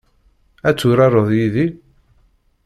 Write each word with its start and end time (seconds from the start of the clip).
Ad 0.69 0.75
turareḍ 0.79 1.29
yid-i? 1.37 1.67